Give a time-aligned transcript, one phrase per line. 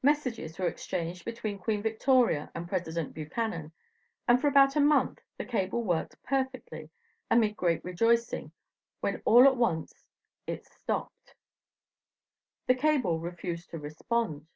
[0.00, 3.72] Messages were exchanged between Queen Victoria and President Buchanan,
[4.28, 6.88] and for about a month the cable worked perfectly,
[7.32, 8.52] amid great rejoicing,
[9.00, 10.04] when all at once
[10.46, 11.34] it stopped;
[12.68, 14.46] the cable refused to respond.